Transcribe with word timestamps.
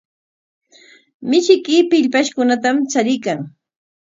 Mishiyki 1.33 1.75
pillpashkunatam 1.91 2.77
chariykan. 2.91 3.39